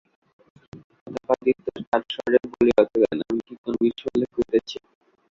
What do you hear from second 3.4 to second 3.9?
কি কোনো